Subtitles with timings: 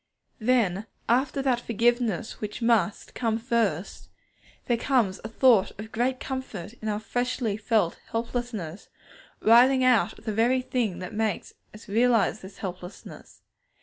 [0.39, 4.09] Then, after that forgiveness which must come first,
[4.65, 8.89] there comes a thought of great comfort in our freshly felt helplessness,
[9.41, 13.43] rising out of the very thing that makes us realize this helplessness.